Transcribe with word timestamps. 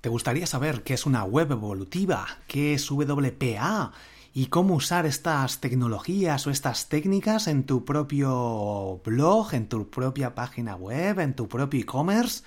¿Te 0.00 0.08
gustaría 0.08 0.46
saber 0.46 0.84
qué 0.84 0.94
es 0.94 1.06
una 1.06 1.24
web 1.24 1.50
evolutiva? 1.50 2.24
¿Qué 2.46 2.74
es 2.74 2.88
WPA? 2.88 3.90
¿Y 4.32 4.46
cómo 4.46 4.76
usar 4.76 5.06
estas 5.06 5.60
tecnologías 5.60 6.46
o 6.46 6.50
estas 6.50 6.88
técnicas 6.88 7.48
en 7.48 7.64
tu 7.64 7.84
propio 7.84 9.00
blog, 9.04 9.54
en 9.54 9.68
tu 9.68 9.90
propia 9.90 10.36
página 10.36 10.76
web, 10.76 11.18
en 11.18 11.34
tu 11.34 11.48
propio 11.48 11.80
e-commerce? 11.80 12.44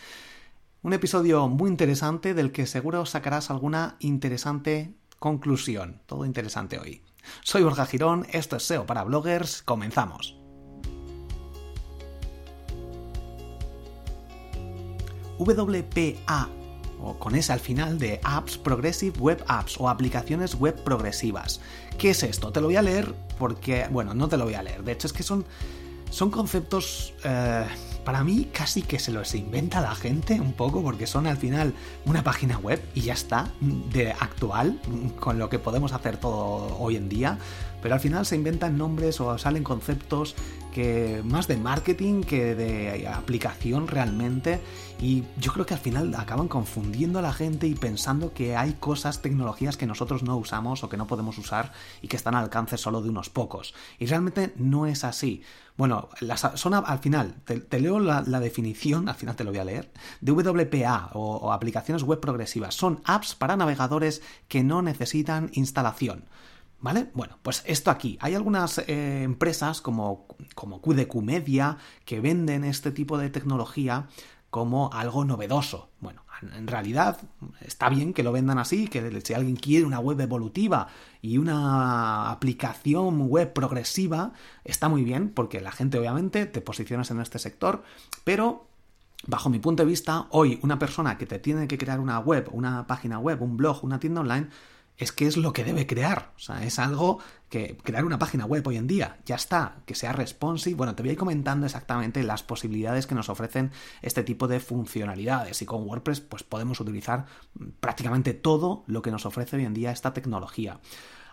Un 0.82 0.94
episodio 0.94 1.50
muy 1.50 1.70
interesante 1.70 2.34
del 2.34 2.54
que 2.54 2.66
seguro 2.66 3.06
sacarás 3.06 3.50
alguna 3.50 3.98
interesante 4.00 4.96
conclusión. 5.20 6.02
Todo 6.06 6.24
interesante 6.24 6.80
hoy. 6.80 7.04
Soy 7.44 7.64
Borja 7.64 7.86
Girón, 7.86 8.28
esto 8.32 8.56
es 8.56 8.64
SEO 8.64 8.86
para 8.86 9.04
bloggers, 9.04 9.62
comenzamos. 9.62 10.38
WPA 15.38 16.61
o 17.02 17.18
con 17.18 17.36
ese 17.36 17.52
al 17.52 17.60
final 17.60 17.98
de 17.98 18.20
Apps 18.24 18.58
Progressive 18.58 19.18
Web 19.20 19.44
Apps 19.48 19.80
o 19.80 19.90
aplicaciones 19.90 20.56
web 20.56 20.82
progresivas. 20.84 21.60
¿Qué 21.98 22.12
es 22.12 22.24
esto? 22.24 22.52
Te 22.52 22.62
lo 22.62 22.68
voy 22.68 22.76
a 22.76 22.82
leer 22.82 23.14
porque, 23.38 23.88
bueno, 23.92 24.14
no 24.14 24.28
te 24.28 24.38
lo 24.38 24.46
voy 24.46 24.54
a 24.54 24.64
leer. 24.64 24.84
De 24.84 24.92
hecho, 24.92 25.08
es 25.08 25.14
que 25.14 25.24
son, 25.24 25.46
son 26.10 26.32
conceptos, 26.32 27.14
eh, 27.24 27.66
para 28.04 28.24
mí, 28.24 28.48
casi 28.52 28.82
que 28.82 29.00
se 29.00 29.12
los 29.12 29.36
inventa 29.36 29.82
la 29.82 29.96
gente 29.96 30.40
un 30.40 30.54
poco 30.54 30.82
porque 30.82 31.08
son 31.08 31.28
al 31.28 31.38
final 31.38 31.74
una 32.06 32.24
página 32.24 32.58
web 32.58 32.82
y 32.96 33.02
ya 33.02 33.14
está, 33.14 33.52
de 33.62 34.12
actual, 34.12 34.80
con 35.20 35.38
lo 35.38 35.50
que 35.50 35.60
podemos 35.60 35.94
hacer 35.94 36.18
todo 36.18 36.78
hoy 36.80 36.96
en 36.96 37.10
día. 37.10 37.38
Pero 37.82 37.96
al 37.96 38.00
final 38.00 38.26
se 38.26 38.36
inventan 38.36 38.78
nombres 38.78 39.20
o 39.22 39.38
salen 39.38 39.64
conceptos 39.64 40.36
que 40.72 41.22
más 41.26 41.48
de 41.48 41.58
marketing 41.58 42.22
que 42.22 42.56
de 42.56 43.08
aplicación 43.08 43.88
realmente 43.88 44.62
y 45.02 45.24
yo 45.40 45.52
creo 45.52 45.66
que 45.66 45.74
al 45.74 45.80
final 45.80 46.14
acaban 46.16 46.48
confundiendo 46.48 47.18
a 47.18 47.24
la 47.24 47.34
gente 47.34 47.66
y 47.66 47.74
pensando 47.74 48.34
que 48.34 48.56
hay 48.56 48.74
cosas, 48.74 49.24
tecnologías 49.24 49.76
que 49.76 49.88
nosotros 49.88 50.22
no 50.22 50.38
usamos 50.38 50.84
o 50.84 50.90
que 50.90 50.98
no 50.98 51.08
podemos 51.08 51.40
usar 51.40 51.74
y 52.04 52.08
que 52.08 52.18
están 52.18 52.36
al 52.36 52.44
alcance 52.44 52.78
solo 52.78 53.02
de 53.02 53.10
unos 53.10 53.32
pocos. 53.32 53.74
Y 53.98 54.06
realmente 54.06 54.54
no 54.58 54.86
es 54.86 55.04
así. 55.04 55.42
Bueno, 55.82 56.10
son 56.54 56.76
al 56.76 57.00
final, 57.00 57.42
te, 57.44 57.80
leo 57.80 58.00
la, 58.00 58.22
definición, 58.40 59.10
al 59.10 59.16
final 59.16 59.36
te 59.36 59.44
lo 59.44 59.50
voy 59.50 59.62
a 59.62 59.66
leer, 59.66 59.92
de 60.20 60.32
WPA 60.32 61.10
o, 61.14 61.38
o 61.38 61.52
aplicaciones 61.52 62.04
web 62.04 62.20
progresivas. 62.20 62.76
Son 62.76 63.02
apps 63.04 63.34
para 63.34 63.56
navegadores 63.58 64.22
que 64.48 64.64
no 64.64 64.84
necesitan 64.84 65.50
instalación. 65.54 66.26
¿Vale? 66.82 67.10
Bueno, 67.16 67.40
pues 67.42 67.64
esto 67.66 67.90
aquí. 67.90 68.20
Hay 68.22 68.36
algunas 68.36 68.78
eh, 68.78 69.24
empresas 69.24 69.82
como, 69.82 70.28
como 70.54 70.84
QDQ 70.84 71.16
Media 71.16 71.78
que 72.06 72.20
venden 72.20 72.64
este 72.64 72.92
tipo 72.92 73.18
de 73.18 73.32
tecnología 73.32 74.06
como 74.52 74.92
algo 74.94 75.26
novedoso. 75.26 75.90
Bueno, 76.00 76.24
en 76.56 76.68
realidad 76.68 77.20
está 77.62 77.90
bien 77.90 78.14
que 78.14 78.24
lo 78.24 78.32
vendan 78.32 78.58
así, 78.58 78.88
que 78.88 79.22
si 79.22 79.34
alguien 79.34 79.56
quiere 79.56 79.86
una 79.86 80.00
web 80.00 80.20
evolutiva 80.20 80.88
y 81.22 81.38
una 81.38 82.32
aplicación 82.32 83.28
web 83.30 83.54
progresiva, 83.54 84.34
está 84.64 84.90
muy 84.90 85.04
bien, 85.04 85.30
porque 85.30 85.62
la 85.62 85.72
gente 85.72 86.00
obviamente 86.00 86.46
te 86.46 86.62
posicionas 86.62 87.12
en 87.12 87.22
este 87.22 87.40
sector, 87.40 87.84
pero 88.24 88.68
bajo 89.28 89.50
mi 89.50 89.60
punto 89.60 89.84
de 89.84 89.90
vista, 89.90 90.28
hoy 90.32 90.60
una 90.64 90.80
persona 90.80 91.18
que 91.18 91.26
te 91.26 91.40
tiene 91.40 91.68
que 91.68 91.78
crear 91.78 92.00
una 92.00 92.20
web, 92.20 92.50
una 92.52 92.88
página 92.88 93.20
web, 93.20 93.42
un 93.42 93.58
blog, 93.58 93.84
una 93.84 94.00
tienda 94.00 94.22
online, 94.22 94.48
es 95.02 95.12
que 95.12 95.26
es 95.26 95.36
lo 95.36 95.52
que 95.52 95.64
debe 95.64 95.88
crear. 95.88 96.32
O 96.36 96.40
sea, 96.40 96.64
es 96.64 96.78
algo 96.78 97.18
que 97.50 97.76
crear 97.82 98.06
una 98.06 98.20
página 98.20 98.46
web 98.46 98.66
hoy 98.68 98.78
en 98.78 98.86
día, 98.86 99.18
ya 99.26 99.34
está, 99.34 99.78
que 99.88 99.96
sea 99.96 100.14
responsive. 100.14 100.76
Bueno, 100.76 100.94
te 100.94 101.02
voy 101.02 101.10
a 101.10 101.14
ir 101.14 101.18
comentando 101.18 101.66
exactamente 101.66 102.22
las 102.22 102.44
posibilidades 102.44 103.08
que 103.08 103.16
nos 103.16 103.28
ofrecen 103.28 103.72
este 104.04 104.24
tipo 104.24 104.48
de 104.48 104.60
funcionalidades. 104.60 105.60
Y 105.64 105.66
con 105.66 105.88
WordPress, 105.88 106.22
pues 106.22 106.44
podemos 106.44 106.80
utilizar 106.80 107.26
prácticamente 107.80 108.36
todo 108.36 108.84
lo 108.86 109.02
que 109.02 109.10
nos 109.10 109.26
ofrece 109.26 109.56
hoy 109.56 109.66
en 109.66 109.74
día 109.74 109.92
esta 109.92 110.14
tecnología. 110.14 110.80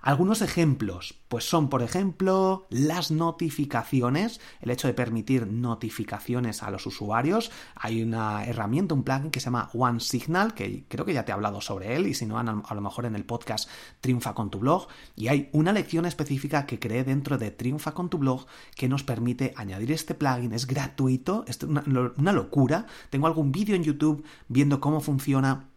Algunos 0.01 0.43
ejemplos, 0.43 1.15
pues 1.29 1.49
son, 1.49 1.69
por 1.69 1.83
ejemplo, 1.83 2.67
las 2.71 3.11
notificaciones, 3.11 4.41
el 4.61 4.70
hecho 4.70 4.89
de 4.89 4.95
permitir 4.95 5.47
notificaciones 5.47 6.63
a 6.63 6.70
los 6.70 6.86
usuarios. 6.86 7.51
Hay 7.75 8.03
una 8.03 8.45
herramienta, 8.45 8.95
un 8.95 9.03
plugin 9.03 9.31
que 9.31 9.41
se 9.41 9.47
llama 9.47 9.70
One 9.75 10.01
Signal, 10.01 10.55
que 10.55 10.85
creo 10.89 11.05
que 11.05 11.14
ya 11.14 11.25
te 11.25 11.33
he 11.33 11.35
hablado 11.35 11.61
sobre 11.61 11.97
él, 11.97 12.07
y 12.07 12.14
si 12.14 12.27
no, 12.27 12.39
a 12.39 12.75
lo 12.75 12.81
mejor 12.81 13.07
en 13.07 13.17
el 13.17 13.25
podcast 13.25 13.69
Triunfa 14.01 14.35
con 14.35 14.51
tu 14.51 14.58
blog. 14.58 14.89
Y 15.17 15.29
hay 15.29 15.48
una 15.53 15.73
lección 15.73 16.07
específica 16.07 16.67
que 16.67 16.79
creé 16.79 17.05
dentro 17.05 17.39
de 17.39 17.51
Triunfa 17.51 17.92
con 17.92 18.08
tu 18.08 18.19
blog 18.19 18.47
que 18.75 18.89
nos 18.89 19.03
permite 19.03 19.53
añadir 19.57 19.92
este 19.92 20.14
plugin. 20.14 20.53
Es 20.53 20.67
gratuito, 20.67 21.45
es 21.47 21.63
una, 21.63 21.83
una 22.17 22.33
locura. 22.33 22.87
Tengo 23.11 23.27
algún 23.27 23.53
vídeo 23.53 23.75
en 23.75 23.85
YouTube 23.85 24.25
viendo 24.48 24.81
cómo 24.81 25.01
funciona 25.01 25.69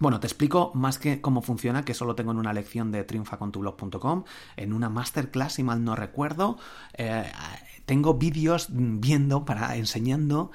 bueno, 0.00 0.18
te 0.18 0.26
explico 0.26 0.72
más 0.74 0.98
que 0.98 1.20
cómo 1.20 1.42
funciona, 1.42 1.84
que 1.84 1.94
solo 1.94 2.14
tengo 2.14 2.32
en 2.32 2.38
una 2.38 2.52
lección 2.52 2.90
de 2.90 3.04
triunfacontublog.com, 3.04 4.24
en 4.56 4.72
una 4.72 4.88
masterclass, 4.88 5.52
si 5.54 5.62
mal 5.62 5.84
no 5.84 5.94
recuerdo. 5.94 6.58
Eh, 6.94 7.30
tengo 7.84 8.14
vídeos 8.14 8.68
viendo 8.70 9.44
para 9.44 9.76
enseñando 9.76 10.50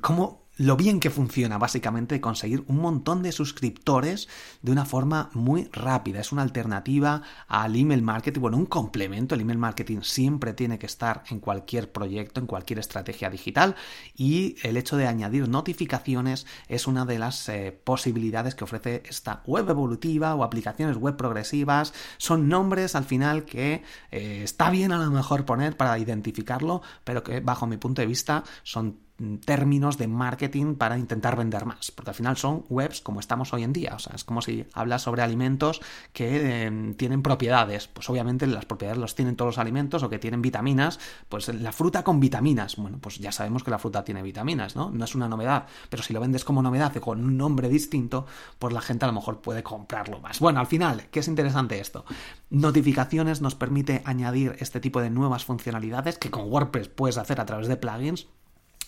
cómo 0.00 0.45
lo 0.56 0.76
bien 0.76 1.00
que 1.00 1.10
funciona 1.10 1.58
básicamente 1.58 2.20
conseguir 2.20 2.64
un 2.66 2.78
montón 2.78 3.22
de 3.22 3.32
suscriptores 3.32 4.28
de 4.62 4.72
una 4.72 4.84
forma 4.84 5.30
muy 5.34 5.68
rápida. 5.72 6.20
Es 6.20 6.32
una 6.32 6.42
alternativa 6.42 7.22
al 7.46 7.76
email 7.76 8.02
marketing, 8.02 8.40
bueno, 8.40 8.56
un 8.56 8.66
complemento. 8.66 9.34
El 9.34 9.42
email 9.42 9.58
marketing 9.58 10.00
siempre 10.02 10.54
tiene 10.54 10.78
que 10.78 10.86
estar 10.86 11.24
en 11.28 11.40
cualquier 11.40 11.92
proyecto, 11.92 12.40
en 12.40 12.46
cualquier 12.46 12.78
estrategia 12.78 13.28
digital 13.28 13.76
y 14.14 14.56
el 14.62 14.76
hecho 14.76 14.96
de 14.96 15.06
añadir 15.06 15.48
notificaciones 15.48 16.46
es 16.68 16.86
una 16.86 17.04
de 17.04 17.18
las 17.18 17.48
eh, 17.48 17.78
posibilidades 17.84 18.54
que 18.54 18.64
ofrece 18.64 19.02
esta 19.08 19.42
web 19.46 19.68
evolutiva 19.68 20.34
o 20.34 20.42
aplicaciones 20.42 20.96
web 20.96 21.16
progresivas. 21.16 21.92
Son 22.16 22.48
nombres 22.48 22.94
al 22.94 23.04
final 23.04 23.44
que 23.44 23.82
eh, 24.10 24.40
está 24.42 24.70
bien 24.70 24.92
a 24.92 24.98
lo 24.98 25.10
mejor 25.10 25.44
poner 25.44 25.76
para 25.76 25.98
identificarlo, 25.98 26.82
pero 27.04 27.22
que 27.22 27.40
bajo 27.40 27.66
mi 27.66 27.76
punto 27.76 28.00
de 28.00 28.06
vista 28.06 28.42
son 28.62 29.05
términos 29.44 29.96
de 29.96 30.08
marketing 30.08 30.74
para 30.74 30.98
intentar 30.98 31.36
vender 31.36 31.64
más, 31.64 31.90
porque 31.90 32.10
al 32.10 32.14
final 32.14 32.36
son 32.36 32.64
webs 32.68 33.00
como 33.00 33.20
estamos 33.20 33.52
hoy 33.54 33.62
en 33.62 33.72
día, 33.72 33.94
o 33.94 33.98
sea, 33.98 34.14
es 34.14 34.24
como 34.24 34.42
si 34.42 34.66
hablas 34.74 35.02
sobre 35.02 35.22
alimentos 35.22 35.80
que 36.12 36.66
eh, 36.66 36.94
tienen 36.96 37.22
propiedades, 37.22 37.88
pues 37.88 38.10
obviamente 38.10 38.46
las 38.46 38.66
propiedades 38.66 38.98
los 38.98 39.14
tienen 39.14 39.36
todos 39.36 39.50
los 39.50 39.58
alimentos 39.58 40.02
o 40.02 40.10
que 40.10 40.18
tienen 40.18 40.42
vitaminas, 40.42 40.98
pues 41.28 41.48
la 41.48 41.72
fruta 41.72 42.04
con 42.04 42.20
vitaminas, 42.20 42.76
bueno, 42.76 42.98
pues 43.00 43.18
ya 43.18 43.32
sabemos 43.32 43.64
que 43.64 43.70
la 43.70 43.78
fruta 43.78 44.04
tiene 44.04 44.22
vitaminas, 44.22 44.76
¿no? 44.76 44.90
No 44.90 45.04
es 45.04 45.14
una 45.14 45.28
novedad, 45.28 45.66
pero 45.88 46.02
si 46.02 46.12
lo 46.12 46.20
vendes 46.20 46.44
como 46.44 46.62
novedad 46.62 46.92
y 46.94 47.00
con 47.00 47.24
un 47.24 47.36
nombre 47.36 47.68
distinto, 47.68 48.26
pues 48.58 48.74
la 48.74 48.80
gente 48.80 49.06
a 49.06 49.08
lo 49.08 49.14
mejor 49.14 49.40
puede 49.40 49.62
comprarlo 49.62 50.20
más. 50.20 50.40
Bueno, 50.40 50.60
al 50.60 50.66
final, 50.66 51.06
¿qué 51.10 51.20
es 51.20 51.28
interesante 51.28 51.80
esto? 51.80 52.04
Notificaciones 52.50 53.40
nos 53.40 53.54
permite 53.54 54.02
añadir 54.04 54.56
este 54.58 54.80
tipo 54.80 55.00
de 55.00 55.10
nuevas 55.10 55.44
funcionalidades 55.44 56.18
que 56.18 56.30
con 56.30 56.50
WordPress 56.50 56.88
puedes 56.88 57.18
hacer 57.18 57.40
a 57.40 57.46
través 57.46 57.68
de 57.68 57.76
plugins 57.76 58.26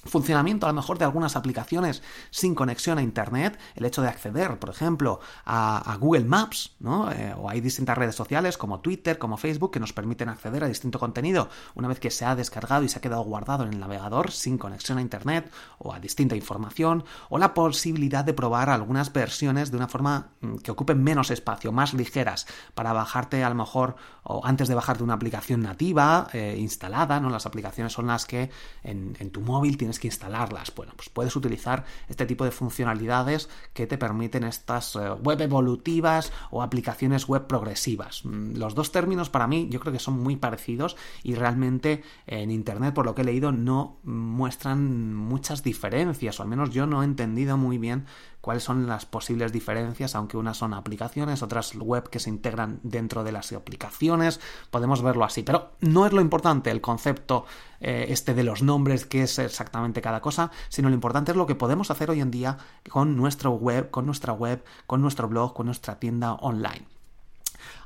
funcionamiento 0.04 0.66
a 0.66 0.70
lo 0.70 0.74
mejor 0.74 0.98
de 0.98 1.04
algunas 1.04 1.36
aplicaciones 1.36 2.02
sin 2.30 2.54
conexión 2.54 2.98
a 2.98 3.02
internet, 3.02 3.58
el 3.74 3.84
hecho 3.84 4.02
de 4.02 4.08
acceder, 4.08 4.58
por 4.58 4.70
ejemplo, 4.70 5.20
a, 5.44 5.96
Google 5.98 6.24
Maps, 6.24 6.76
¿no? 6.78 7.10
Eh, 7.10 7.34
o 7.36 7.50
hay 7.50 7.60
distintas 7.60 7.98
redes 7.98 8.14
sociales 8.14 8.56
como 8.56 8.80
Twitter, 8.80 9.18
como 9.18 9.36
Facebook, 9.36 9.72
que 9.72 9.80
nos 9.80 9.92
permiten 9.92 10.28
acceder 10.28 10.62
a 10.62 10.68
distinto 10.68 10.98
contenido 10.98 11.48
una 11.74 11.88
vez 11.88 11.98
que 11.98 12.10
se 12.10 12.24
ha 12.24 12.36
descargado 12.36 12.84
y 12.84 12.88
se 12.88 12.98
ha 12.98 13.02
quedado 13.02 13.22
guardado 13.22 13.64
en 13.64 13.72
el 13.72 13.80
navegador 13.80 14.30
sin 14.30 14.58
conexión 14.58 14.98
a 14.98 15.02
internet 15.02 15.50
o 15.78 15.92
a 15.92 16.00
distinta 16.00 16.36
información, 16.36 17.04
o 17.28 17.38
la 17.38 17.54
posibilidad 17.54 18.24
de 18.24 18.34
probar 18.34 18.70
algunas 18.70 19.12
versiones 19.12 19.70
de 19.70 19.76
una 19.76 19.88
forma 19.88 20.28
mm, 20.40 20.56
que 20.58 20.70
ocupen 20.70 21.02
menos 21.02 21.30
espacio, 21.30 21.72
más 21.72 21.94
ligeras, 21.94 22.46
para 22.74 22.92
bajarte 22.92 23.42
a 23.42 23.48
lo 23.48 23.54
mejor, 23.54 23.96
o 24.22 24.44
antes 24.44 24.68
de 24.68 24.74
bajarte 24.74 25.02
una 25.02 25.14
aplicación 25.14 25.62
nativa, 25.62 26.28
eh, 26.32 26.56
instalada, 26.58 27.20
¿no? 27.20 27.30
Las 27.30 27.46
aplicaciones 27.46 27.92
son 27.92 28.06
las 28.06 28.26
que 28.26 28.50
en, 28.82 29.16
en 29.18 29.30
tu 29.30 29.40
móvil 29.40 29.76
tienes 29.76 29.87
que 29.96 30.08
instalarlas. 30.08 30.72
Bueno, 30.74 30.92
pues 30.96 31.08
puedes 31.08 31.36
utilizar 31.36 31.84
este 32.08 32.26
tipo 32.26 32.44
de 32.44 32.50
funcionalidades 32.50 33.48
que 33.72 33.86
te 33.86 33.96
permiten 33.96 34.44
estas 34.44 34.96
eh, 34.96 35.12
web 35.22 35.40
evolutivas 35.40 36.32
o 36.50 36.62
aplicaciones 36.62 37.26
web 37.28 37.46
progresivas. 37.46 38.24
Mm, 38.24 38.56
los 38.56 38.74
dos 38.74 38.92
términos 38.92 39.30
para 39.30 39.46
mí 39.46 39.68
yo 39.70 39.80
creo 39.80 39.92
que 39.92 39.98
son 39.98 40.22
muy 40.22 40.36
parecidos 40.36 40.96
y 41.22 41.34
realmente 41.34 42.02
en 42.26 42.50
Internet, 42.50 42.94
por 42.94 43.06
lo 43.06 43.14
que 43.14 43.22
he 43.22 43.24
leído, 43.24 43.52
no 43.52 43.98
muestran 44.02 45.14
muchas 45.14 45.62
diferencias, 45.62 46.40
o 46.40 46.42
al 46.42 46.48
menos 46.48 46.70
yo 46.70 46.86
no 46.86 47.02
he 47.02 47.04
entendido 47.04 47.56
muy 47.56 47.78
bien 47.78 48.06
cuáles 48.40 48.62
son 48.62 48.86
las 48.86 49.06
posibles 49.06 49.52
diferencias, 49.52 50.14
aunque 50.14 50.36
unas 50.36 50.56
son 50.56 50.74
aplicaciones, 50.74 51.42
otras 51.42 51.74
web 51.74 52.08
que 52.08 52.20
se 52.20 52.30
integran 52.30 52.80
dentro 52.82 53.24
de 53.24 53.32
las 53.32 53.52
aplicaciones, 53.52 54.40
podemos 54.70 55.02
verlo 55.02 55.24
así, 55.24 55.42
pero 55.42 55.72
no 55.80 56.06
es 56.06 56.12
lo 56.12 56.20
importante 56.20 56.70
el 56.70 56.80
concepto 56.80 57.46
eh, 57.80 58.06
este 58.08 58.34
de 58.34 58.44
los 58.44 58.62
nombres, 58.62 59.06
que 59.06 59.22
es 59.22 59.38
exactamente 59.38 60.02
cada 60.02 60.20
cosa, 60.20 60.50
sino 60.68 60.88
lo 60.88 60.94
importante 60.94 61.32
es 61.32 61.36
lo 61.36 61.46
que 61.46 61.54
podemos 61.54 61.90
hacer 61.90 62.10
hoy 62.10 62.20
en 62.20 62.30
día 62.30 62.58
con 62.88 63.16
nuestra 63.16 63.50
web, 63.50 63.90
con 63.90 64.06
nuestra 64.06 64.32
web, 64.32 64.64
con 64.86 65.00
nuestro 65.00 65.28
blog, 65.28 65.54
con 65.54 65.66
nuestra 65.66 65.98
tienda 65.98 66.34
online. 66.34 66.86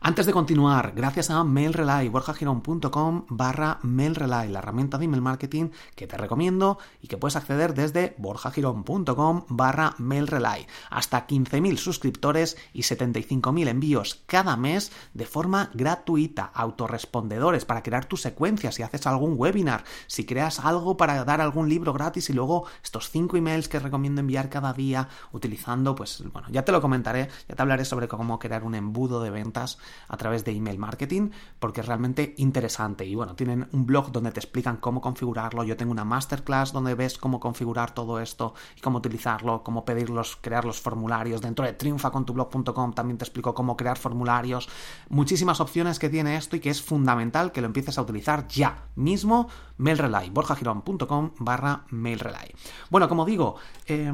Antes 0.04 0.26
de 0.26 0.32
continuar, 0.32 0.94
gracias 0.96 1.31
a 1.31 1.44
MailRelay, 1.44 2.08
borjagirón.com 2.08 3.26
barra 3.28 3.78
MailRelay, 3.82 4.49
la 4.49 4.58
herramienta 4.58 4.99
de 4.99 5.04
email 5.04 5.22
marketing 5.22 5.69
que 5.94 6.08
te 6.08 6.16
recomiendo 6.16 6.78
y 7.00 7.06
que 7.06 7.16
puedes 7.16 7.37
acceder 7.37 7.72
desde 7.72 8.16
borjagirón.com 8.19 9.44
barra 9.49 9.94
MailRelay. 9.99 10.66
Hasta 10.90 11.28
15.000 11.28 11.76
suscriptores 11.76 12.56
y 12.72 12.82
75.000 12.82 13.69
envíos 13.69 14.25
cada 14.26 14.56
mes 14.56 14.90
de 15.14 15.25
forma 15.25 15.70
gratuita, 15.72 16.50
autorrespondedores 16.52 17.64
para 17.64 17.84
crear 17.84 18.04
tu 18.04 18.16
secuencia 18.16 18.72
si 18.72 18.82
haces 18.82 19.06
algún 19.06 19.34
webinar, 19.37 19.84
si 20.08 20.26
creas 20.26 20.58
algo 20.58 20.96
para 20.96 21.25
dar 21.25 21.40
algún 21.40 21.69
libro 21.69 21.93
gratis 21.93 22.28
y 22.28 22.32
luego 22.32 22.66
estos 22.82 23.08
5 23.08 23.37
emails 23.37 23.69
que 23.69 23.78
recomiendo 23.78 24.20
enviar 24.20 24.50
cada 24.50 24.72
día 24.72 25.08
utilizando, 25.31 25.94
pues 25.94 26.25
bueno, 26.32 26.49
ya 26.50 26.64
te 26.64 26.72
lo 26.72 26.81
comentaré, 26.81 27.28
ya 27.49 27.54
te 27.54 27.62
hablaré 27.62 27.84
sobre 27.84 28.08
cómo 28.08 28.40
crear 28.40 28.64
un 28.64 28.75
embudo 28.75 29.22
de 29.22 29.31
ventas 29.31 29.78
a 30.08 30.16
través 30.16 30.44
de 30.44 30.52
email 30.52 30.78
marketing 30.78 31.30
porque 31.58 31.80
es 31.80 31.86
realmente 31.86 32.34
interesante. 32.38 33.04
Y 33.04 33.14
bueno, 33.14 33.34
tienen 33.34 33.68
un 33.72 33.86
blog 33.86 34.12
donde 34.12 34.32
te 34.32 34.40
explican 34.40 34.76
cómo 34.76 35.00
configurarlo. 35.00 35.64
Yo 35.64 35.76
tengo 35.76 35.92
una 35.92 36.04
masterclass 36.04 36.72
donde 36.72 36.94
ves 36.94 37.18
cómo 37.18 37.40
configurar 37.40 37.94
todo 37.94 38.20
esto 38.20 38.54
y 38.76 38.80
cómo 38.80 38.98
utilizarlo, 38.98 39.62
cómo 39.62 39.84
pedirlos, 39.84 40.36
crear 40.40 40.64
los 40.64 40.80
formularios. 40.80 41.40
Dentro 41.40 41.64
de 41.64 41.72
triunfacontublog.com 41.72 42.92
también 42.92 43.18
te 43.18 43.24
explico 43.24 43.54
cómo 43.54 43.76
crear 43.76 43.98
formularios. 43.98 44.68
Muchísimas 45.08 45.60
opciones 45.60 45.98
que 45.98 46.08
tiene 46.08 46.36
esto 46.36 46.56
y 46.56 46.60
que 46.60 46.70
es 46.70 46.82
fundamental 46.82 47.52
que 47.52 47.60
lo 47.60 47.66
empieces 47.66 47.98
a 47.98 48.02
utilizar 48.02 48.48
ya 48.48 48.88
mismo. 48.96 49.48
MailRelay, 49.78 50.30
borjagirón.com 50.30 51.32
barra 51.38 51.84
MailRelay. 51.90 52.52
Bueno, 52.90 53.08
como 53.08 53.24
digo, 53.24 53.56
eh, 53.86 54.10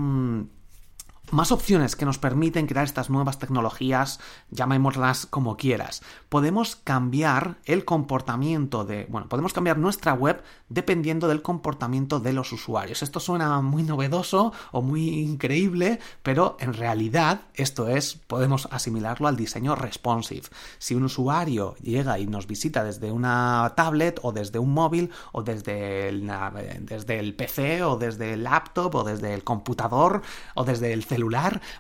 más 1.31 1.53
opciones 1.53 1.97
que 1.97 2.05
nos 2.05 2.19
permiten 2.19 2.67
crear 2.67 2.85
estas 2.85 3.11
nuevas 3.11 3.39
tecnologías, 3.39 4.21
llamémoslas 4.51 5.27
como 5.27 5.57
quieras. 5.57 6.03
Podemos 6.29 6.77
cambiar 6.77 7.59
el 7.65 7.85
comportamiento 7.85 8.85
de, 8.85 9.07
bueno, 9.09 9.29
podemos 9.29 9.53
cambiar 9.53 9.79
nuestra 9.79 10.15
web 10.15 10.43
dependiendo 10.69 11.29
del 11.29 11.43
comportamiento 11.43 12.21
de 12.21 12.33
los 12.33 12.53
usuarios. 12.53 13.03
Esto 13.03 13.21
suena 13.21 13.61
muy 13.61 13.83
novedoso 13.83 14.53
o 14.73 14.83
muy 14.83 15.21
increíble, 15.21 15.99
pero 16.23 16.57
en 16.61 16.75
realidad 16.75 17.43
esto 17.55 17.89
es, 17.89 18.15
podemos 18.15 18.69
asimilarlo 18.71 19.29
al 19.29 19.37
diseño 19.37 19.75
responsive. 19.75 20.49
Si 20.79 20.95
un 20.95 21.05
usuario 21.05 21.75
llega 21.77 22.19
y 22.19 22.27
nos 22.27 22.47
visita 22.47 22.85
desde 22.85 23.13
una 23.13 23.73
tablet 23.77 24.21
o 24.23 24.33
desde 24.33 24.59
un 24.59 24.73
móvil 24.73 25.11
o 25.33 25.43
desde 25.43 26.09
el, 26.09 26.31
desde 26.81 27.19
el 27.19 27.35
PC 27.35 27.83
o 27.83 27.97
desde 27.97 28.35
el 28.35 28.45
laptop 28.45 28.95
o 28.95 29.05
desde 29.05 29.35
el 29.35 29.45
computador 29.45 30.23
o 30.55 30.65
desde 30.65 30.93
el 30.93 31.05
celular, 31.05 31.18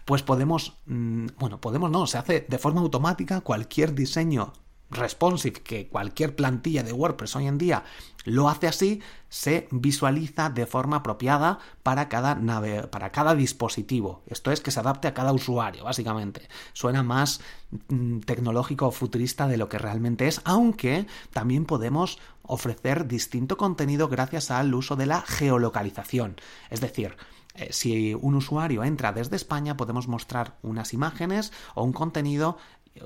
pues 0.04 0.22
podemos, 0.22 0.78
mm, 0.86 1.26
bueno, 1.38 1.60
podemos 1.60 1.90
no, 1.90 2.06
se 2.06 2.18
hace 2.18 2.46
de 2.48 2.58
forma 2.58 2.80
automática 2.80 3.40
cualquier 3.40 3.94
diseño 3.94 4.52
responsive 4.90 5.60
que 5.60 5.88
cualquier 5.88 6.34
plantilla 6.34 6.82
de 6.82 6.92
WordPress 6.92 7.36
hoy 7.36 7.46
en 7.46 7.58
día 7.58 7.84
lo 8.24 8.48
hace 8.48 8.66
así, 8.66 9.00
se 9.30 9.68
visualiza 9.70 10.50
de 10.50 10.66
forma 10.66 10.96
apropiada 10.96 11.58
para 11.82 12.08
cada, 12.08 12.34
nave, 12.34 12.86
para 12.86 13.10
cada 13.10 13.34
dispositivo. 13.34 14.22
Esto 14.26 14.52
es 14.52 14.60
que 14.60 14.70
se 14.70 14.80
adapte 14.80 15.08
a 15.08 15.14
cada 15.14 15.32
usuario, 15.32 15.84
básicamente. 15.84 16.48
Suena 16.74 17.02
más 17.02 17.40
mm, 17.88 18.20
tecnológico 18.20 18.88
o 18.88 18.90
futurista 18.90 19.46
de 19.46 19.56
lo 19.56 19.68
que 19.68 19.78
realmente 19.78 20.26
es, 20.28 20.42
aunque 20.44 21.06
también 21.32 21.64
podemos 21.64 22.18
ofrecer 22.42 23.06
distinto 23.06 23.56
contenido 23.56 24.08
gracias 24.08 24.50
al 24.50 24.74
uso 24.74 24.96
de 24.96 25.06
la 25.06 25.22
geolocalización. 25.22 26.36
Es 26.70 26.80
decir, 26.80 27.16
eh, 27.58 27.72
si 27.72 28.14
un 28.14 28.34
usuario 28.34 28.84
entra 28.84 29.12
desde 29.12 29.36
España, 29.36 29.76
podemos 29.76 30.08
mostrar 30.08 30.56
unas 30.62 30.94
imágenes 30.94 31.52
o 31.74 31.82
un 31.82 31.92
contenido 31.92 32.56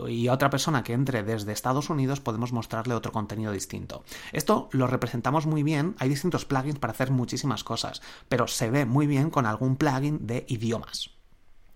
y 0.09 0.29
otra 0.29 0.51
persona 0.51 0.83
que 0.83 0.93
entre 0.93 1.23
desde 1.23 1.53
Estados 1.53 1.91
Unidos 1.91 2.21
podemos 2.21 2.53
mostrarle 2.53 2.95
otro 2.95 3.13
contenido 3.13 3.53
distinto. 3.53 4.05
Esto 4.33 4.69
lo 4.73 4.87
representamos 4.87 5.47
muy 5.47 5.63
bien, 5.63 5.95
hay 5.99 6.09
distintos 6.09 6.45
plugins 6.45 6.79
para 6.79 6.93
hacer 6.93 7.11
muchísimas 7.11 7.65
cosas, 7.65 8.03
pero 8.29 8.47
se 8.47 8.71
ve 8.71 8.87
muy 8.87 9.07
bien 9.07 9.31
con 9.31 9.47
algún 9.47 9.77
plugin 9.77 10.27
de 10.27 10.45
idiomas. 10.49 11.11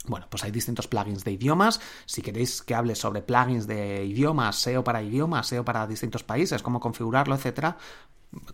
Bueno, 0.06 0.26
pues 0.30 0.44
hay 0.44 0.52
distintos 0.52 0.86
plugins 0.86 1.24
de 1.24 1.32
idiomas. 1.32 1.80
Si 2.04 2.22
queréis 2.22 2.62
que 2.62 2.76
hable 2.76 2.94
sobre 2.94 3.22
plugins 3.22 3.66
de 3.66 4.04
idiomas, 4.04 4.56
SEO 4.56 4.84
para 4.84 5.02
idiomas, 5.02 5.48
SEO 5.48 5.64
para 5.64 5.86
distintos 5.86 6.22
países, 6.22 6.62
cómo 6.62 6.78
configurarlo, 6.78 7.34
etcétera, 7.34 7.76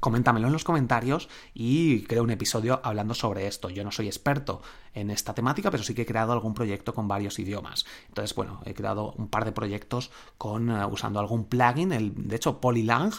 coméntamelo 0.00 0.46
en 0.46 0.52
los 0.52 0.64
comentarios 0.64 1.28
y 1.54 2.02
creo 2.04 2.22
un 2.22 2.30
episodio 2.30 2.80
hablando 2.84 3.14
sobre 3.14 3.46
esto. 3.46 3.70
Yo 3.70 3.84
no 3.84 3.90
soy 3.90 4.06
experto 4.06 4.62
en 4.94 5.10
esta 5.10 5.34
temática, 5.34 5.70
pero 5.70 5.82
sí 5.82 5.94
que 5.94 6.02
he 6.02 6.06
creado 6.06 6.32
algún 6.32 6.54
proyecto 6.54 6.94
con 6.94 7.08
varios 7.08 7.38
idiomas. 7.38 7.84
Entonces, 8.08 8.34
bueno, 8.34 8.60
he 8.64 8.74
creado 8.74 9.12
un 9.16 9.28
par 9.28 9.44
de 9.44 9.52
proyectos 9.52 10.10
con 10.38 10.70
eh, 10.70 10.84
usando 10.86 11.20
algún 11.20 11.44
plugin, 11.44 11.92
el, 11.92 12.28
de 12.28 12.36
hecho 12.36 12.60
Polylang, 12.60 13.12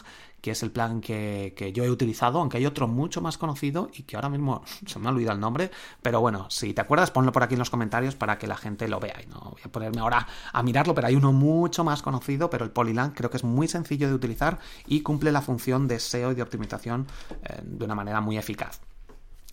que 0.44 0.52
es 0.52 0.62
el 0.62 0.72
plugin 0.72 1.00
que, 1.00 1.72
yo 1.74 1.86
he 1.86 1.90
utilizado, 1.90 2.40
aunque 2.40 2.58
hay 2.58 2.66
otro 2.66 2.86
mucho 2.88 3.22
más 3.22 3.38
conocido 3.38 3.90
y 3.94 4.04
que 4.04 4.18
ahora 4.18 4.28
mismo 4.28 4.62
se 4.86 5.00
me 5.00 5.08
ha 5.08 5.12
olvidado 5.12 5.36
el 5.36 5.40
nombre, 5.40 5.72
pero 6.02 6.20
bueno, 6.20 6.48
si 6.50 6.74
te 6.74 6.82
acuerdas, 6.82 7.12
ponlo 7.12 7.32
por 7.32 7.44
aquí 7.44 7.54
en 7.54 7.60
los 7.60 7.70
comentarios 7.70 8.16
para 8.16 8.38
que 8.38 8.46
la 8.46 8.58
gente 8.58 8.88
lo 8.90 9.00
vea. 9.00 9.22
Y 9.24 9.28
no 9.28 9.40
voy 9.40 9.62
a 9.64 9.72
ponerme 9.72 10.02
ahora 10.02 10.28
a 10.52 10.62
mirarlo, 10.62 10.94
pero 10.94 11.08
hay 11.08 11.16
uno 11.16 11.32
mucho 11.32 11.84
más 11.84 12.02
conocido, 12.02 12.50
pero 12.50 12.66
el 12.66 12.72
Polylang 12.72 13.14
creo 13.14 13.30
que 13.30 13.38
es 13.38 13.44
muy 13.46 13.70
sencillo 13.70 14.10
de 14.10 14.16
utilizar 14.16 14.60
y 14.86 15.02
cumple 15.02 15.32
la 15.32 15.42
función 15.42 15.88
de 15.88 16.00
SEO 16.00 16.34
y 16.34 16.36
de 16.36 16.42
optimización 16.42 17.08
eh, 17.44 17.62
de 17.64 17.86
una 17.86 17.96
manera 17.96 18.20
muy 18.20 18.38
eficaz 18.38 18.82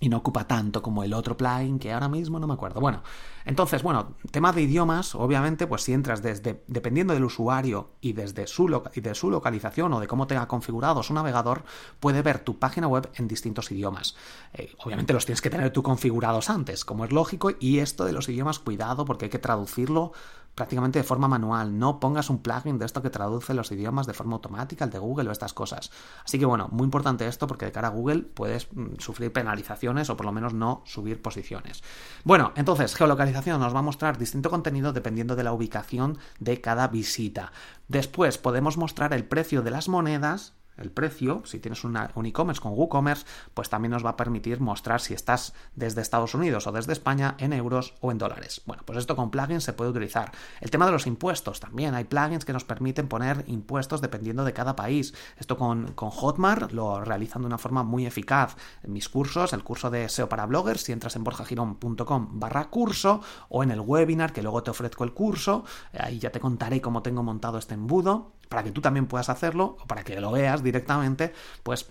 y 0.00 0.08
no 0.08 0.16
ocupa 0.16 0.46
tanto 0.46 0.82
como 0.82 1.04
el 1.04 1.12
otro 1.12 1.36
plugin 1.36 1.78
que 1.78 1.92
ahora 1.92 2.08
mismo 2.08 2.40
no 2.40 2.46
me 2.46 2.54
acuerdo. 2.54 2.80
Bueno, 2.80 3.02
entonces, 3.44 3.82
bueno, 3.82 4.14
tema 4.30 4.52
de 4.52 4.62
idiomas, 4.62 5.14
obviamente, 5.14 5.66
pues 5.66 5.82
si 5.82 5.92
entras 5.92 6.22
desde, 6.22 6.64
dependiendo 6.66 7.12
del 7.12 7.24
usuario 7.24 7.90
y 8.00 8.14
desde 8.14 8.46
su, 8.46 8.82
y 8.94 9.00
de 9.02 9.14
su 9.14 9.30
localización 9.30 9.92
o 9.92 10.00
de 10.00 10.06
cómo 10.06 10.26
tenga 10.26 10.48
configurado 10.48 11.02
su 11.02 11.12
navegador, 11.12 11.64
puede 12.00 12.22
ver 12.22 12.38
tu 12.38 12.58
página 12.58 12.88
web 12.88 13.10
en 13.14 13.28
distintos 13.28 13.70
idiomas. 13.70 14.16
Eh, 14.54 14.72
obviamente 14.84 15.12
los 15.12 15.26
tienes 15.26 15.42
que 15.42 15.50
tener 15.50 15.70
tú 15.70 15.82
configurados 15.82 16.48
antes, 16.48 16.86
como 16.86 17.04
es 17.04 17.12
lógico, 17.12 17.50
y 17.60 17.78
esto 17.78 18.06
de 18.06 18.12
los 18.12 18.28
idiomas, 18.28 18.58
cuidado, 18.58 19.04
porque 19.04 19.26
hay 19.26 19.30
que 19.30 19.38
traducirlo 19.38 20.12
prácticamente 20.54 20.98
de 20.98 21.04
forma 21.04 21.28
manual. 21.28 21.78
No 21.78 22.00
pongas 22.00 22.30
un 22.30 22.42
plugin 22.42 22.78
de 22.78 22.86
esto 22.86 23.02
que 23.02 23.10
traduce 23.10 23.54
los 23.54 23.72
idiomas 23.72 24.06
de 24.06 24.12
forma 24.12 24.34
automática, 24.34 24.84
el 24.84 24.90
de 24.90 24.98
Google 24.98 25.28
o 25.28 25.32
estas 25.32 25.52
cosas. 25.52 25.90
Así 26.24 26.38
que 26.38 26.46
bueno, 26.46 26.68
muy 26.70 26.84
importante 26.84 27.26
esto 27.26 27.46
porque 27.46 27.66
de 27.66 27.72
cara 27.72 27.88
a 27.88 27.92
Google 27.92 28.22
puedes 28.22 28.68
mm, 28.72 28.96
sufrir 28.98 29.32
penalizaciones 29.32 30.10
o 30.10 30.16
por 30.16 30.26
lo 30.26 30.32
menos 30.32 30.54
no 30.54 30.82
subir 30.84 31.22
posiciones. 31.22 31.82
Bueno, 32.24 32.52
entonces, 32.56 32.94
geolocalización 32.94 33.60
nos 33.60 33.74
va 33.74 33.78
a 33.80 33.82
mostrar 33.82 34.18
distinto 34.18 34.50
contenido 34.50 34.92
dependiendo 34.92 35.36
de 35.36 35.44
la 35.44 35.52
ubicación 35.52 36.18
de 36.38 36.60
cada 36.60 36.88
visita. 36.88 37.52
Después 37.88 38.38
podemos 38.38 38.76
mostrar 38.76 39.12
el 39.12 39.24
precio 39.24 39.62
de 39.62 39.70
las 39.70 39.88
monedas 39.88 40.54
el 40.80 40.90
precio, 40.90 41.42
si 41.44 41.58
tienes 41.58 41.84
un 41.84 41.96
e-commerce 42.26 42.60
con 42.60 42.72
WooCommerce, 42.72 43.26
pues 43.54 43.68
también 43.68 43.92
nos 43.92 44.04
va 44.04 44.10
a 44.10 44.16
permitir 44.16 44.60
mostrar 44.60 45.00
si 45.00 45.14
estás 45.14 45.54
desde 45.74 46.00
Estados 46.00 46.34
Unidos 46.34 46.66
o 46.66 46.72
desde 46.72 46.92
España 46.92 47.36
en 47.38 47.52
euros 47.52 47.94
o 48.00 48.10
en 48.10 48.18
dólares. 48.18 48.62
Bueno, 48.66 48.82
pues 48.84 48.98
esto 48.98 49.16
con 49.16 49.30
plugins 49.30 49.64
se 49.64 49.72
puede 49.72 49.90
utilizar. 49.90 50.32
El 50.60 50.70
tema 50.70 50.86
de 50.86 50.92
los 50.92 51.06
impuestos 51.06 51.60
también. 51.60 51.94
Hay 51.94 52.04
plugins 52.04 52.44
que 52.44 52.52
nos 52.52 52.64
permiten 52.64 53.08
poner 53.08 53.44
impuestos 53.46 54.00
dependiendo 54.00 54.44
de 54.44 54.52
cada 54.52 54.76
país. 54.76 55.14
Esto 55.38 55.56
con, 55.56 55.94
Hotmart 55.94 56.72
lo 56.72 57.04
realizan 57.04 57.42
de 57.42 57.46
una 57.46 57.58
forma 57.58 57.82
muy 57.82 58.06
eficaz. 58.06 58.56
En 58.82 58.92
mis 58.92 59.08
cursos, 59.08 59.52
el 59.52 59.62
curso 59.62 59.90
de 59.90 60.08
SEO 60.08 60.28
para 60.28 60.46
bloggers, 60.46 60.82
si 60.82 60.92
entras 60.92 61.16
en 61.16 61.24
borjagirón.com 61.24 62.40
barra 62.40 62.68
curso 62.70 63.20
o 63.48 63.62
en 63.62 63.70
el 63.70 63.80
webinar 63.80 64.32
que 64.32 64.42
luego 64.42 64.62
te 64.62 64.70
ofrezco 64.70 65.04
el 65.04 65.12
curso, 65.12 65.64
ahí 65.98 66.18
ya 66.18 66.30
te 66.30 66.40
contaré 66.40 66.80
cómo 66.80 67.02
tengo 67.02 67.22
montado 67.22 67.58
este 67.58 67.74
embudo 67.74 68.32
para 68.50 68.64
que 68.64 68.72
tú 68.72 68.82
también 68.82 69.06
puedas 69.06 69.30
hacerlo 69.30 69.78
o 69.80 69.86
para 69.86 70.04
que 70.04 70.20
lo 70.20 70.32
veas 70.32 70.62
directamente, 70.62 71.32
pues 71.62 71.88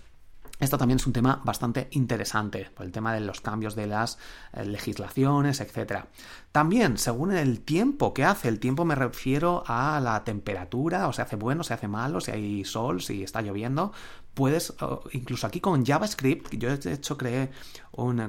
esto 0.60 0.76
también 0.76 0.98
es 0.98 1.06
un 1.06 1.14
tema 1.14 1.40
bastante 1.42 1.88
interesante, 1.92 2.70
el 2.80 2.92
tema 2.92 3.14
de 3.14 3.20
los 3.20 3.40
cambios 3.40 3.74
de 3.74 3.86
las 3.86 4.18
eh, 4.52 4.66
legislaciones, 4.66 5.60
etc. 5.62 6.04
También, 6.52 6.98
según 6.98 7.32
el 7.32 7.62
tiempo 7.62 8.12
que 8.12 8.24
hace, 8.24 8.48
el 8.48 8.60
tiempo 8.60 8.84
me 8.84 8.94
refiero 8.94 9.64
a 9.66 10.00
la 10.00 10.22
temperatura, 10.22 11.08
o 11.08 11.14
se 11.14 11.22
hace 11.22 11.36
bueno, 11.36 11.64
se 11.64 11.72
hace 11.72 11.88
malo, 11.88 12.20
si 12.20 12.30
hay 12.30 12.64
sol, 12.66 13.00
si 13.00 13.22
está 13.22 13.40
lloviendo, 13.40 13.92
puedes, 14.34 14.74
incluso 15.12 15.46
aquí 15.46 15.60
con 15.60 15.84
JavaScript, 15.84 16.52
yo 16.52 16.76
de 16.76 16.92
hecho 16.92 17.16
creé 17.16 17.50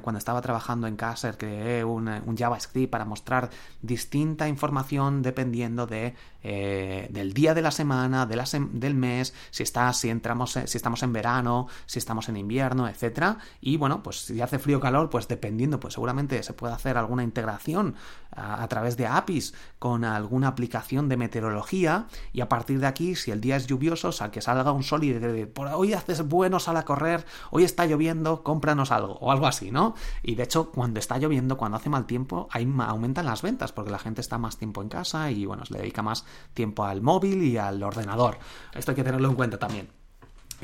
cuando 0.02 0.18
estaba 0.18 0.42
trabajando 0.42 0.86
en 0.86 0.96
Caser, 0.96 1.38
creé 1.38 1.84
un, 1.84 2.36
JavaScript 2.36 2.90
para 2.90 3.04
mostrar 3.04 3.50
distinta 3.80 4.46
información 4.46 5.22
dependiendo 5.22 5.86
de, 5.86 6.14
eh, 6.42 7.08
del 7.10 7.32
día 7.32 7.54
de 7.54 7.62
la 7.62 7.70
semana, 7.70 8.26
de 8.26 8.36
la 8.36 8.44
del 8.52 8.94
mes, 8.94 9.32
si, 9.50 9.62
está, 9.62 9.92
si, 9.92 10.10
entramos, 10.10 10.58
si 10.64 10.76
estamos 10.76 11.02
en 11.02 11.12
verano, 11.12 11.68
si 11.86 11.98
estamos 11.98 12.28
en 12.28 12.36
invierno, 12.36 12.88
etcétera. 12.88 13.38
Y 13.60 13.76
bueno, 13.76 14.02
pues 14.02 14.26
si 14.26 14.40
hace 14.40 14.58
frío 14.58 14.78
o 14.78 14.80
calor, 14.80 15.08
pues 15.08 15.26
dependiendo, 15.28 15.80
pues 15.80 15.94
seguramente 15.94 16.42
se 16.42 16.52
puede 16.52 16.74
hacer 16.74 16.98
alguna 16.98 17.22
integración 17.22 17.94
a, 18.34 18.66
través 18.68 18.96
de 18.96 19.06
APIs 19.06 19.54
con 19.78 20.04
alguna 20.04 20.48
aplicación 20.48 21.08
de 21.08 21.16
meteorología. 21.16 22.06
Y 22.32 22.40
a 22.40 22.48
partir 22.48 22.80
de 22.80 22.86
aquí, 22.86 23.14
si 23.14 23.30
el 23.30 23.40
día 23.40 23.56
es 23.56 23.66
lluvioso, 23.66 24.08
o 24.08 24.12
sea, 24.12 24.30
que 24.30 24.40
salga 24.40 24.72
un 24.72 24.82
sol 24.82 25.04
y 25.04 25.12
de, 25.12 25.46
por 25.46 25.68
hoy 25.68 25.92
haces 25.92 26.26
bueno, 26.26 26.58
sal 26.60 26.76
a 26.76 26.84
correr, 26.84 27.24
hoy 27.50 27.64
está 27.64 27.86
lloviendo, 27.86 28.42
cómpranos 28.42 28.90
algo 28.90 29.14
o 29.20 29.30
algo 29.30 29.46
así, 29.46 29.61
¿no? 29.70 29.94
Y 30.22 30.34
de 30.34 30.42
hecho, 30.42 30.70
cuando 30.70 30.98
está 30.98 31.18
lloviendo, 31.18 31.56
cuando 31.56 31.76
hace 31.76 31.88
mal 31.88 32.06
tiempo, 32.06 32.48
ahí 32.50 32.68
aumentan 32.80 33.26
las 33.26 33.42
ventas 33.42 33.72
porque 33.72 33.90
la 33.90 33.98
gente 33.98 34.20
está 34.20 34.38
más 34.38 34.56
tiempo 34.56 34.82
en 34.82 34.88
casa 34.88 35.30
y 35.30 35.46
bueno, 35.46 35.64
se 35.64 35.74
le 35.74 35.80
dedica 35.80 36.02
más 36.02 36.24
tiempo 36.54 36.84
al 36.84 37.02
móvil 37.02 37.42
y 37.42 37.56
al 37.56 37.82
ordenador. 37.82 38.38
Esto 38.74 38.92
hay 38.92 38.96
que 38.96 39.04
tenerlo 39.04 39.28
en 39.28 39.34
cuenta 39.34 39.58
también. 39.58 39.88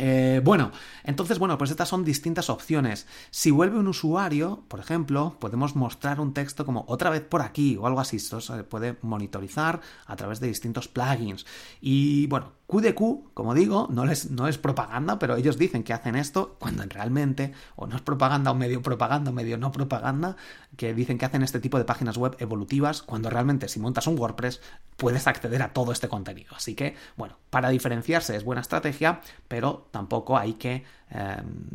Eh, 0.00 0.40
bueno, 0.44 0.70
entonces, 1.02 1.40
bueno, 1.40 1.58
pues 1.58 1.70
estas 1.70 1.88
son 1.88 2.04
distintas 2.04 2.48
opciones. 2.48 3.06
Si 3.30 3.50
vuelve 3.50 3.78
un 3.78 3.88
usuario, 3.88 4.64
por 4.68 4.78
ejemplo, 4.78 5.36
podemos 5.40 5.74
mostrar 5.74 6.20
un 6.20 6.32
texto 6.32 6.64
como 6.64 6.84
otra 6.86 7.10
vez 7.10 7.22
por 7.22 7.42
aquí 7.42 7.76
o 7.76 7.86
algo 7.86 8.00
así. 8.00 8.16
Esto 8.16 8.40
se 8.40 8.62
puede 8.62 8.96
monitorizar 9.02 9.80
a 10.06 10.16
través 10.16 10.38
de 10.38 10.46
distintos 10.46 10.86
plugins. 10.86 11.44
Y 11.80 12.28
bueno, 12.28 12.52
QDQ, 12.68 13.32
como 13.32 13.54
digo, 13.54 13.88
no, 13.90 14.04
es 14.04 14.58
propaganda, 14.58 15.18
pero 15.18 15.36
ellos 15.36 15.56
dicen 15.56 15.82
que 15.82 15.94
hacen 15.94 16.16
esto 16.16 16.56
cuando 16.58 16.84
realmente, 16.86 17.54
o 17.76 17.86
no 17.86 17.96
es 17.96 18.02
propaganda 18.02 18.50
o 18.50 18.54
medio 18.54 18.82
propaganda 18.82 19.30
o 19.30 19.34
medio 19.34 19.56
no 19.56 19.72
propaganda, 19.72 20.36
que 20.76 20.92
dicen 20.92 21.16
que 21.16 21.24
hacen 21.24 21.42
este 21.42 21.60
tipo 21.60 21.78
de 21.78 21.86
páginas 21.86 22.18
web 22.18 22.36
evolutivas 22.40 23.00
cuando 23.00 23.30
realmente 23.30 23.68
si 23.68 23.80
montas 23.80 24.06
un 24.06 24.18
WordPress 24.18 24.60
puedes 24.98 25.26
acceder 25.26 25.62
a 25.62 25.72
todo 25.72 25.92
este 25.92 26.08
contenido. 26.08 26.54
Así 26.54 26.74
que, 26.74 26.94
bueno, 27.16 27.38
para 27.48 27.70
diferenciarse 27.70 28.36
es 28.36 28.44
buena 28.44 28.60
estrategia, 28.60 29.22
pero 29.48 29.88
tampoco 29.90 30.36
hay 30.36 30.54
que 30.54 30.84
em, 31.08 31.70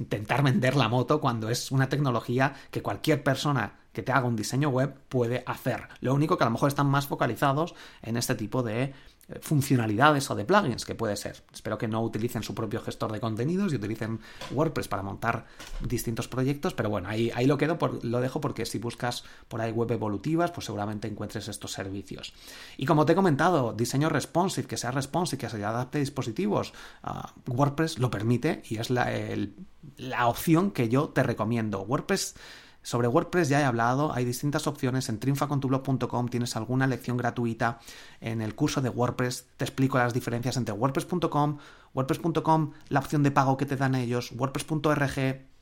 intentar 0.00 0.42
vender 0.42 0.74
la 0.74 0.88
moto 0.88 1.20
cuando 1.20 1.48
es 1.48 1.70
una 1.70 1.88
tecnología 1.88 2.54
que 2.72 2.82
cualquier 2.82 3.22
persona 3.22 3.74
que 3.92 4.02
te 4.02 4.10
haga 4.10 4.26
un 4.26 4.34
diseño 4.34 4.68
web 4.68 4.94
puede 5.08 5.44
hacer. 5.46 5.88
Lo 6.00 6.12
único 6.12 6.36
que 6.36 6.42
a 6.42 6.48
lo 6.48 6.50
mejor 6.50 6.68
están 6.68 6.88
más 6.88 7.06
focalizados 7.06 7.76
en 8.02 8.16
este 8.16 8.34
tipo 8.34 8.64
de 8.64 8.92
funcionalidades 9.40 10.30
o 10.30 10.34
de 10.34 10.44
plugins 10.44 10.84
que 10.84 10.94
puede 10.94 11.16
ser. 11.16 11.42
Espero 11.52 11.78
que 11.78 11.88
no 11.88 12.02
utilicen 12.02 12.42
su 12.42 12.54
propio 12.54 12.80
gestor 12.80 13.12
de 13.12 13.20
contenidos 13.20 13.72
y 13.72 13.76
utilicen 13.76 14.20
WordPress 14.52 14.88
para 14.88 15.02
montar 15.02 15.46
distintos 15.80 16.28
proyectos, 16.28 16.74
pero 16.74 16.90
bueno, 16.90 17.08
ahí, 17.08 17.30
ahí 17.34 17.46
lo 17.46 17.58
quedo, 17.58 17.78
por, 17.78 18.04
lo 18.04 18.20
dejo 18.20 18.40
porque 18.40 18.66
si 18.66 18.78
buscas 18.78 19.24
por 19.48 19.60
ahí 19.60 19.72
web 19.72 19.90
evolutivas, 19.92 20.50
pues 20.50 20.66
seguramente 20.66 21.08
encuentres 21.08 21.48
estos 21.48 21.72
servicios. 21.72 22.34
Y 22.76 22.86
como 22.86 23.06
te 23.06 23.12
he 23.12 23.16
comentado, 23.16 23.72
diseño 23.72 24.08
responsive, 24.08 24.66
que 24.66 24.76
sea 24.76 24.90
responsive, 24.90 25.40
que 25.40 25.48
se 25.48 25.64
adapte 25.64 25.98
a 25.98 26.00
dispositivos, 26.00 26.72
ah, 27.02 27.32
WordPress 27.46 27.98
lo 27.98 28.10
permite 28.10 28.62
y 28.68 28.76
es 28.76 28.90
la, 28.90 29.10
la 29.96 30.28
opción 30.28 30.70
que 30.70 30.88
yo 30.88 31.08
te 31.08 31.22
recomiendo. 31.22 31.82
WordPress 31.82 32.34
sobre 32.84 33.08
WordPress 33.08 33.48
ya 33.48 33.60
he 33.60 33.64
hablado, 33.64 34.12
hay 34.12 34.26
distintas 34.26 34.66
opciones. 34.66 35.08
En 35.08 35.18
triunfacontublog.com 35.18 36.28
tienes 36.28 36.54
alguna 36.54 36.86
lección 36.86 37.16
gratuita. 37.16 37.80
En 38.20 38.42
el 38.42 38.54
curso 38.54 38.82
de 38.82 38.90
WordPress 38.90 39.46
te 39.56 39.64
explico 39.64 39.96
las 39.96 40.12
diferencias 40.12 40.58
entre 40.58 40.74
WordPress.com, 40.74 41.58
WordPress.com, 41.94 42.72
la 42.90 43.00
opción 43.00 43.22
de 43.22 43.30
pago 43.30 43.56
que 43.56 43.64
te 43.64 43.76
dan 43.76 43.94
ellos, 43.94 44.32
WordPress.org, 44.36 45.53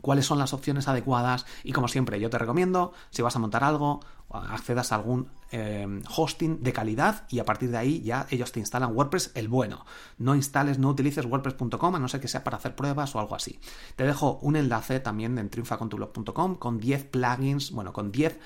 cuáles 0.00 0.26
son 0.26 0.38
las 0.38 0.52
opciones 0.52 0.88
adecuadas 0.88 1.46
y 1.62 1.72
como 1.72 1.88
siempre 1.88 2.18
yo 2.18 2.30
te 2.30 2.38
recomiendo 2.38 2.92
si 3.10 3.22
vas 3.22 3.36
a 3.36 3.38
montar 3.38 3.64
algo 3.64 4.00
accedas 4.32 4.92
a 4.92 4.96
algún 4.96 5.28
eh, 5.50 5.86
hosting 6.16 6.62
de 6.62 6.72
calidad 6.72 7.26
y 7.28 7.38
a 7.38 7.44
partir 7.44 7.70
de 7.70 7.76
ahí 7.76 8.02
ya 8.02 8.26
ellos 8.30 8.52
te 8.52 8.60
instalan 8.60 8.96
WordPress 8.96 9.32
el 9.34 9.48
bueno. 9.48 9.84
No 10.18 10.34
instales, 10.34 10.78
no 10.78 10.88
utilices 10.88 11.26
WordPress.com 11.26 11.94
a 11.94 11.98
no 11.98 12.08
ser 12.08 12.20
que 12.20 12.28
sea 12.28 12.42
para 12.42 12.56
hacer 12.56 12.74
pruebas 12.74 13.14
o 13.14 13.20
algo 13.20 13.34
así. 13.34 13.60
Te 13.96 14.04
dejo 14.04 14.38
un 14.40 14.56
enlace 14.56 15.00
también 15.00 15.38
en 15.38 15.50
triunfacontublog.com 15.50 16.56
con 16.56 16.78
10 16.78 17.04
plugins, 17.04 17.72
bueno, 17.72 17.92
con 17.92 18.10
10 18.10 18.38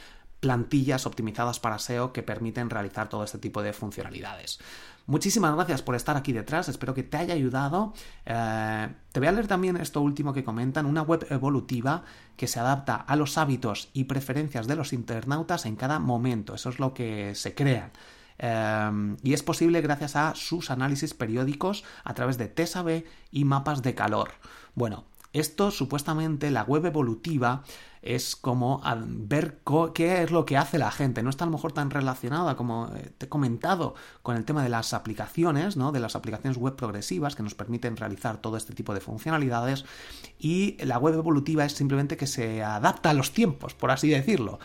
plantillas 0.47 1.07
optimizadas 1.07 1.59
para 1.59 1.81
SEO 1.81 2.12
que 2.12 2.23
permiten 2.23 2.71
realizar 2.71 3.09
todo 3.09 3.25
este 3.25 3.38
tipo 3.38 3.65
de 3.65 3.73
funcionalidades. 3.73 4.61
Muchísimas 5.07 5.57
gracias 5.57 5.83
por 5.83 5.97
estar 5.97 6.17
aquí 6.17 6.33
detrás, 6.33 6.69
espero 6.69 6.95
que 6.95 7.03
te 7.03 7.17
haya 7.17 7.35
ayudado. 7.35 7.93
Eh, 8.25 8.88
te 9.11 9.19
voy 9.19 9.26
a 9.26 9.33
leer 9.33 9.49
también 9.49 9.76
esto 9.76 10.00
último 10.00 10.33
que 10.33 10.45
comentan, 10.45 10.87
una 10.87 11.03
web 11.03 11.26
evolutiva 11.31 12.05
que 12.37 12.47
se 12.47 12.61
adapta 12.61 12.95
a 12.95 13.17
los 13.17 13.38
hábitos 13.38 13.88
y 13.93 14.05
preferencias 14.05 14.69
de 14.69 14.76
los 14.76 14.93
internautas 14.93 15.67
en 15.67 15.75
cada 15.75 15.99
momento, 15.99 16.55
eso 16.55 16.69
es 16.69 16.79
lo 16.79 16.95
que 16.95 17.35
se 17.35 17.53
crea. 17.53 17.91
Eh, 18.38 19.17
y 19.25 19.33
es 19.33 19.43
posible 19.43 19.81
gracias 19.81 20.15
a 20.15 20.37
sus 20.37 20.71
análisis 20.71 21.12
periódicos 21.12 21.83
a 22.05 22.15
través 22.15 22.38
de 22.38 22.47
TSAB 22.47 23.03
y 23.33 23.45
mapas 23.45 23.83
de 23.83 23.97
calor. 23.97 24.31
Bueno, 24.76 25.07
esto 25.40 25.71
supuestamente 25.71 26.50
la 26.50 26.62
web 26.62 26.87
evolutiva 26.87 27.62
es 28.02 28.37
como 28.37 28.83
ver 29.07 29.61
qué 29.95 30.23
es 30.23 30.31
lo 30.31 30.47
que 30.47 30.57
hace 30.57 30.78
la 30.78 30.90
gente. 30.90 31.23
No 31.23 31.31
está 31.31 31.45
a 31.45 31.49
lo 31.49 31.52
mejor 31.52 31.73
tan 31.73 31.90
relacionada 31.90 32.57
como 32.57 32.93
eh, 32.95 33.12
te 33.19 33.26
he 33.26 33.28
comentado 33.28 33.95
con 34.23 34.37
el 34.37 34.45
tema 34.45 34.62
de 34.62 34.69
las 34.69 34.95
aplicaciones, 34.95 35.76
¿no? 35.76 35.90
De 35.93 36.00
las 36.00 36.14
aplicaciones 36.14 36.57
web 36.57 36.76
progresivas 36.76 37.35
que 37.35 37.43
nos 37.43 37.55
permiten 37.55 37.97
realizar 37.97 38.40
todo 38.40 38.57
este 38.57 38.75
tipo 38.75 38.95
de 38.95 39.00
funcionalidades. 39.00 39.85
Y 40.38 40.83
la 40.85 40.99
web 40.99 41.14
evolutiva 41.14 41.64
es 41.64 41.73
simplemente 41.73 42.16
que 42.16 42.28
se 42.28 42.62
adapta 42.62 43.11
a 43.11 43.14
los 43.14 43.33
tiempos, 43.33 43.75
por 43.75 43.90
así 43.90 44.09
decirlo. 44.09 44.61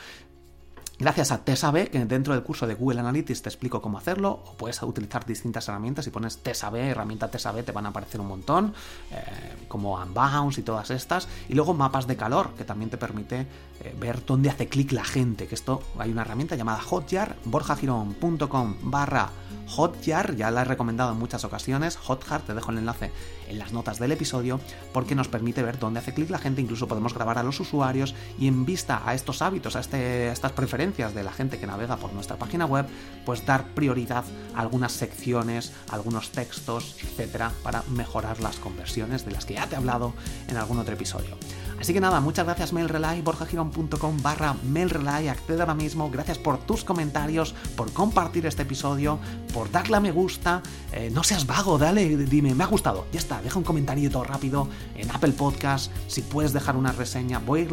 Gracias 1.01 1.31
a 1.31 1.43
TESAB, 1.43 1.89
que 1.89 2.05
dentro 2.05 2.36
del 2.36 2.43
curso 2.43 2.67
de 2.67 2.75
Google 2.75 3.00
Analytics 3.00 3.41
te 3.41 3.50
explico 3.50 3.81
cómo 3.81 3.98
hacerlo, 3.98 4.43
o 4.46 4.53
puedes 4.53 4.84
utilizar 4.84 5.25
distintas 5.25 5.67
herramientas. 5.67 6.05
Si 6.05 6.12
pones 6.12 6.38
TESAB, 6.43 6.75
herramienta 6.75 7.27
TESAB, 7.27 7.63
te 7.63 7.72
van 7.72 7.88
a 7.88 7.89
aparecer 7.89 8.22
un 8.22 8.27
montón, 8.27 8.75
eh, 9.10 9.65
como 9.67 10.00
Unbounce 10.00 10.62
y 10.62 10.63
todas 10.63 10.91
estas. 10.91 11.27
Y 11.50 11.55
luego 11.55 11.74
mapas 11.74 12.05
de 12.05 12.17
calor, 12.17 12.51
que 12.51 12.65
también 12.65 12.91
te 12.91 12.98
permite 12.98 13.48
eh, 13.79 13.96
ver 14.00 14.24
dónde 14.24 14.51
hace 14.51 14.67
clic 14.67 14.91
la 14.91 15.03
gente. 15.03 15.48
Que 15.48 15.55
esto 15.55 15.81
hay 15.98 16.12
una 16.12 16.22
herramienta 16.22 16.55
llamada 16.55 16.79
Hotjar, 16.79 17.36
borjagirón.com 17.46 18.75
barra 18.84 19.31
Hotjar, 19.67 20.36
ya 20.36 20.51
la 20.51 20.62
he 20.62 20.65
recomendado 20.65 21.12
en 21.12 21.17
muchas 21.17 21.43
ocasiones. 21.46 21.96
Hotjar, 21.96 22.41
te 22.41 22.53
dejo 22.53 22.72
el 22.72 22.79
enlace 22.79 23.12
en 23.48 23.58
las 23.58 23.72
notas 23.72 24.00
del 24.00 24.12
episodio, 24.12 24.60
porque 24.93 25.15
nos 25.15 25.27
permite 25.27 25.63
ver 25.63 25.79
dónde 25.79 26.00
hace 26.00 26.13
clic 26.13 26.29
la 26.29 26.39
gente. 26.39 26.62
Incluso 26.62 26.88
podemos 26.88 27.13
grabar 27.13 27.38
a 27.38 27.43
los 27.43 27.60
usuarios 27.60 28.13
y 28.38 28.48
en 28.48 28.65
vista 28.65 29.01
a 29.05 29.13
estos 29.13 29.41
hábitos, 29.41 29.75
a, 29.75 29.79
este, 29.79 30.29
a 30.29 30.34
estas 30.34 30.51
preferencias, 30.51 31.13
de 31.13 31.24
la 31.24 31.31
gente 31.31 31.60
que 31.60 31.67
navega 31.67 31.98
por 31.98 32.13
nuestra 32.13 32.38
página 32.38 32.65
web, 32.65 32.86
pues 33.25 33.46
dar 33.46 33.74
prioridad 33.74 34.24
a 34.55 34.62
algunas 34.62 34.91
secciones, 34.91 35.74
algunos 35.89 36.31
textos, 36.31 36.98
etcétera, 37.01 37.51
para 37.63 37.84
mejorar 37.89 38.39
las 38.39 38.58
conversiones 38.58 39.25
de 39.25 39.31
las 39.31 39.46
que 39.46 39.55
ya 39.55 39.67
te 39.67 39.75
he 39.75 39.77
hablado 39.77 40.13
en 40.48 40.58
algún 40.58 40.79
otro 40.79 40.93
episodio. 40.93 41.38
Así 41.82 41.94
que 41.94 42.00
nada, 42.00 42.20
muchas 42.20 42.46
gracias 42.46 42.74
MailRelay, 42.74 43.24
borjagirón.com 43.24 44.22
barra 44.22 44.56
MailRelay, 44.70 45.30
accede 45.30 45.62
ahora 45.62 45.74
mismo, 45.74 46.12
gracias 46.12 46.38
por 46.38 46.60
tus 46.60 46.84
comentarios, 46.84 47.56
por 47.76 47.92
compartir 47.92 48.46
este 48.46 48.62
episodio, 48.62 49.18
por 49.52 49.72
darle 49.72 49.98
a 49.98 50.00
me 50.00 50.12
gusta, 50.12 50.62
eh, 50.94 51.10
no 51.12 51.24
seas 51.24 51.48
vago, 51.48 51.80
dale, 51.80 52.18
dime, 52.18 52.54
me 52.54 52.64
ha 52.64 52.68
gustado, 52.68 53.08
ya 53.12 53.18
está, 53.18 53.42
deja 53.42 53.58
un 53.58 53.66
comentario 53.66 54.12
todo 54.12 54.24
rápido 54.24 54.68
en 54.96 55.10
Apple 55.10 55.32
Podcast, 55.32 55.92
si 56.06 56.22
puedes 56.22 56.54
dejar 56.54 56.76
una 56.76 56.92
reseña, 56.92 57.40
voy 57.40 57.62
a 57.62 57.64
ir 57.64 57.72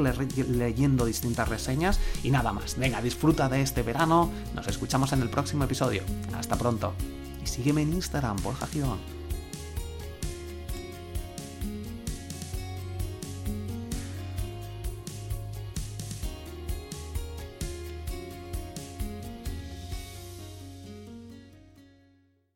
leyendo 0.48 1.04
distintas 1.04 1.46
reseñas 1.46 2.00
y 2.22 2.30
nada 2.30 2.54
más, 2.54 2.78
venga, 2.78 3.02
disfruta 3.02 3.50
de 3.50 3.60
este 3.60 3.82
verano, 3.82 4.30
nos 4.54 4.68
escuchamos 4.68 5.12
en 5.12 5.20
el 5.20 5.28
próximo 5.28 5.64
episodio, 5.64 6.02
hasta 6.34 6.56
pronto, 6.56 6.94
y 7.44 7.46
sígueme 7.46 7.82
en 7.82 7.92
Instagram, 7.92 8.38
Borja 8.42 8.66
Girón. 8.68 9.17